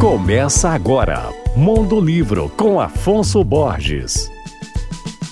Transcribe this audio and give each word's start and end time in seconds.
Começa 0.00 0.70
agora, 0.70 1.28
Mundo 1.54 2.00
Livro 2.00 2.50
com 2.56 2.80
Afonso 2.80 3.44
Borges. 3.44 4.30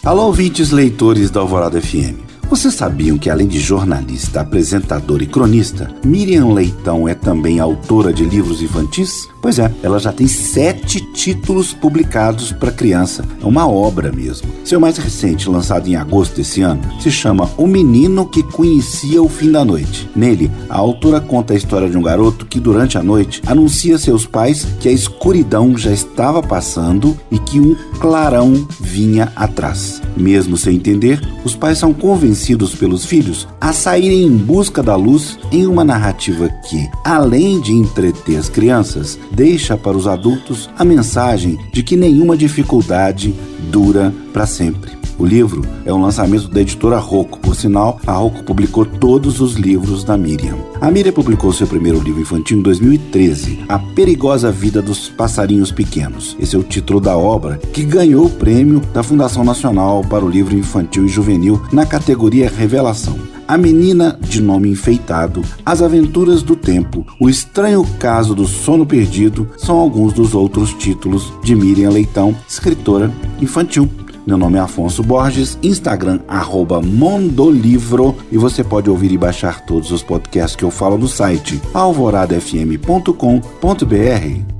Alô, 0.04 0.26
ouvintes 0.26 0.70
leitores 0.72 1.30
da 1.30 1.40
Alvorada 1.40 1.80
FM. 1.80 2.20
Vocês 2.50 2.74
sabiam 2.74 3.16
que, 3.16 3.30
além 3.30 3.48
de 3.48 3.60
jornalista, 3.60 4.42
apresentadora 4.42 5.24
e 5.24 5.26
cronista, 5.26 5.90
Miriam 6.04 6.52
Leitão 6.52 7.08
é 7.08 7.14
também 7.14 7.58
autora 7.58 8.12
de 8.12 8.26
livros 8.26 8.60
infantis? 8.60 9.26
Pois 9.40 9.58
é, 9.58 9.72
ela 9.82 9.98
já 9.98 10.12
tem 10.12 10.26
sete 10.26 11.00
títulos 11.00 11.72
publicados 11.72 12.52
para 12.52 12.72
criança. 12.72 13.24
É 13.40 13.46
uma 13.46 13.68
obra 13.68 14.10
mesmo. 14.10 14.48
Seu 14.64 14.80
mais 14.80 14.98
recente, 14.98 15.48
lançado 15.48 15.88
em 15.88 15.96
agosto 15.96 16.36
desse 16.36 16.60
ano, 16.60 16.82
se 17.00 17.10
chama 17.10 17.48
O 17.56 17.66
Menino 17.66 18.26
que 18.26 18.42
Conhecia 18.42 19.22
o 19.22 19.28
Fim 19.28 19.52
da 19.52 19.64
Noite. 19.64 20.08
Nele, 20.14 20.50
a 20.68 20.76
autora 20.76 21.20
conta 21.20 21.52
a 21.52 21.56
história 21.56 21.88
de 21.88 21.96
um 21.96 22.02
garoto 22.02 22.46
que, 22.46 22.58
durante 22.58 22.98
a 22.98 23.02
noite, 23.02 23.40
anuncia 23.46 23.96
a 23.96 23.98
seus 23.98 24.26
pais 24.26 24.66
que 24.80 24.88
a 24.88 24.92
escuridão 24.92 25.76
já 25.76 25.92
estava 25.92 26.42
passando 26.42 27.16
e 27.30 27.38
que 27.38 27.60
um 27.60 27.76
clarão 28.00 28.66
vinha 28.80 29.32
atrás. 29.36 30.02
Mesmo 30.16 30.56
sem 30.56 30.76
entender, 30.76 31.20
os 31.44 31.54
pais 31.54 31.78
são 31.78 31.94
convencidos 31.94 32.74
pelos 32.74 33.04
filhos 33.04 33.46
a 33.60 33.72
saírem 33.72 34.24
em 34.24 34.36
busca 34.36 34.82
da 34.82 34.96
luz 34.96 35.38
em 35.52 35.66
uma 35.66 35.84
narrativa 35.84 36.48
que, 36.68 36.88
além 37.04 37.60
de 37.60 37.72
entreter 37.72 38.36
as 38.36 38.48
crianças, 38.48 39.18
deixa 39.30 39.76
para 39.76 39.96
os 39.96 40.06
adultos 40.06 40.68
a 40.78 40.84
mensagem 40.84 41.58
de 41.72 41.82
que 41.82 41.96
nenhuma 41.96 42.36
dificuldade 42.36 43.34
dura 43.70 44.12
para 44.32 44.46
sempre. 44.46 44.98
O 45.18 45.26
livro 45.26 45.62
é 45.84 45.92
um 45.92 46.00
lançamento 46.00 46.46
da 46.46 46.60
editora 46.60 46.96
Rocco. 46.96 47.40
Por 47.40 47.56
sinal, 47.56 48.00
a 48.06 48.12
Rocco 48.12 48.44
publicou 48.44 48.86
todos 48.86 49.40
os 49.40 49.54
livros 49.54 50.04
da 50.04 50.16
Miriam. 50.16 50.56
A 50.80 50.92
Miriam 50.92 51.12
publicou 51.12 51.52
seu 51.52 51.66
primeiro 51.66 52.00
livro 52.00 52.20
infantil 52.20 52.58
em 52.58 52.62
2013, 52.62 53.64
A 53.68 53.80
Perigosa 53.80 54.52
Vida 54.52 54.80
dos 54.80 55.08
Passarinhos 55.08 55.72
Pequenos. 55.72 56.36
Esse 56.38 56.54
é 56.54 56.58
o 56.58 56.62
título 56.62 57.00
da 57.00 57.16
obra, 57.16 57.58
que 57.72 57.82
ganhou 57.82 58.26
o 58.26 58.30
prêmio 58.30 58.80
da 58.94 59.02
Fundação 59.02 59.42
Nacional 59.42 60.02
para 60.02 60.24
o 60.24 60.28
Livro 60.28 60.56
Infantil 60.56 61.04
e 61.04 61.08
Juvenil 61.08 61.60
na 61.72 61.84
categoria 61.84 62.48
Revelação. 62.48 63.18
A 63.48 63.56
Menina 63.56 64.18
de 64.20 64.42
Nome 64.42 64.68
Enfeitado, 64.68 65.42
As 65.64 65.80
Aventuras 65.80 66.42
do 66.42 66.54
Tempo, 66.54 67.06
O 67.18 67.30
Estranho 67.30 67.82
Caso 67.98 68.34
do 68.34 68.46
Sono 68.46 68.84
Perdido 68.84 69.48
são 69.56 69.78
alguns 69.78 70.12
dos 70.12 70.34
outros 70.34 70.74
títulos 70.74 71.32
de 71.42 71.56
Miriam 71.56 71.88
Leitão, 71.88 72.36
escritora 72.46 73.10
infantil. 73.40 73.88
Meu 74.26 74.36
nome 74.36 74.58
é 74.58 74.60
Afonso 74.60 75.02
Borges, 75.02 75.58
Instagram 75.62 76.20
arroba 76.28 76.82
Mondolivro 76.82 78.14
e 78.30 78.36
você 78.36 78.62
pode 78.62 78.90
ouvir 78.90 79.12
e 79.12 79.16
baixar 79.16 79.64
todos 79.64 79.90
os 79.90 80.02
podcasts 80.02 80.54
que 80.54 80.64
eu 80.64 80.70
falo 80.70 80.98
no 80.98 81.08
site 81.08 81.58
alvoradafm.com.br. 81.72 84.57